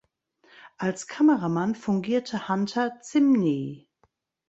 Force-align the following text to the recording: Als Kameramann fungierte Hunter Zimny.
Als 0.79 1.05
Kameramann 1.05 1.75
fungierte 1.75 2.47
Hunter 2.49 3.01
Zimny. 3.01 3.87